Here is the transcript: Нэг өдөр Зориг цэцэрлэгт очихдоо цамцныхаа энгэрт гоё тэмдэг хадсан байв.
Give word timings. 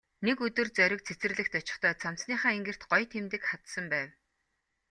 Нэг 0.25 0.37
өдөр 0.47 0.67
Зориг 0.77 1.01
цэцэрлэгт 1.07 1.53
очихдоо 1.61 1.93
цамцныхаа 2.01 2.51
энгэрт 2.57 2.81
гоё 2.91 3.05
тэмдэг 3.13 3.41
хадсан 3.49 3.85
байв. 3.93 4.09